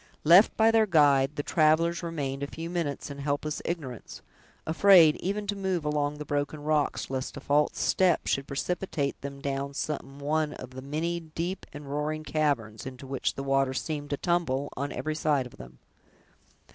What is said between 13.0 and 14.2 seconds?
which the water seemed to